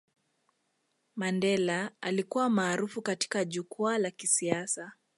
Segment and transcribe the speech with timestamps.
[1.15, 4.93] mandela alikuwa maarufu katika jukwaa la kisiasa